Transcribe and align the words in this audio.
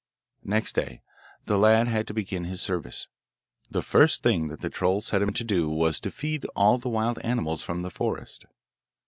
Next 0.45 0.73
day 0.73 1.03
the 1.45 1.59
lad 1.59 1.87
had 1.87 2.07
to 2.07 2.13
begin 2.15 2.45
his 2.45 2.59
service. 2.59 3.07
The 3.69 3.83
first 3.83 4.23
thing 4.23 4.47
that 4.47 4.61
the 4.61 4.69
troll 4.71 5.01
set 5.03 5.21
him 5.21 5.31
to 5.33 5.69
was 5.69 5.99
to 5.99 6.09
feed 6.09 6.43
all 6.55 6.79
the 6.79 6.89
wild 6.89 7.19
animals 7.19 7.61
from 7.61 7.83
the 7.83 7.91
forest. 7.91 8.47